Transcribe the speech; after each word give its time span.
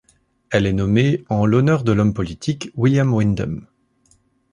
Elle 0.49 0.65
est 0.65 0.73
nommée 0.73 1.23
en 1.29 1.45
l'honneur 1.45 1.83
de 1.83 1.91
l'homme 1.91 2.15
politique 2.15 2.71
William 2.73 3.13
Windom. 3.13 3.61